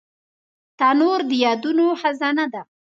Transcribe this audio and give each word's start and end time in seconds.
تنور 0.79 1.19
د 1.29 1.31
یادونو 1.45 1.85
خزانه 2.01 2.45
ده 2.53 2.61